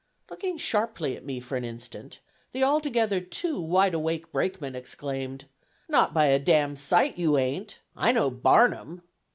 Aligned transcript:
Looking 0.31 0.57
sharply 0.57 1.15
at 1.15 1.23
me 1.23 1.39
for 1.39 1.55
an 1.57 1.63
instant, 1.63 2.21
the 2.53 2.63
altogether 2.63 3.21
too 3.21 3.61
wide 3.61 3.93
awake 3.93 4.31
brakeman 4.31 4.75
exclaimed: 4.75 5.45
"Not 5.87 6.11
by 6.11 6.25
a 6.25 6.39
d 6.39 6.53
n 6.55 6.75
sight 6.75 7.19
you 7.19 7.37
ain't! 7.37 7.81
I 7.95 8.11
know 8.11 8.31
Barnum!" 8.31 9.03